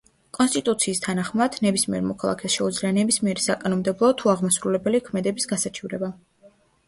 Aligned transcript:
კონსტიტუციის 0.35 1.01
თანახმად, 1.01 1.57
ნებისმიერ 1.65 2.05
მოქალაქეს 2.11 2.55
შეუძლია 2.59 2.91
ნებისმიერი 2.97 3.45
საკანონმდებლო 3.49 4.11
თუ 4.23 4.33
აღმასრულებელი 4.35 5.03
ქმედების 5.11 5.49
გასაჩივრება. 5.55 6.11